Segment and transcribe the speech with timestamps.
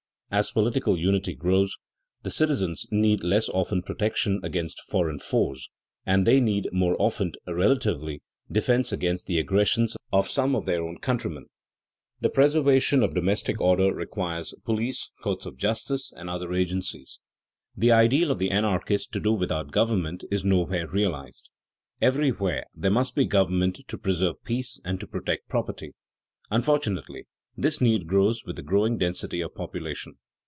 [0.33, 1.75] As political unity grows,
[2.23, 5.67] the citizens need less often protection against foreign foes,
[6.05, 10.99] and they need more often, relatively, defense against the aggressions of some of their own
[10.99, 11.47] countrymen.
[12.21, 17.19] The preservation of domestic order requires police, courts of justice, and other agencies.
[17.75, 21.49] The ideal of the anarchist to do without government is nowhere realized.
[22.01, 25.91] Everywhere there must be government to preserve peace and to protect property.
[26.49, 27.25] Unfortunately,
[27.57, 30.15] this need grows with the growing density of population.